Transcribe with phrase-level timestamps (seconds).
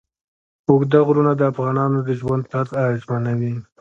[0.69, 3.53] اوږده غرونه د افغانانو د ژوند طرز اغېزمنوي.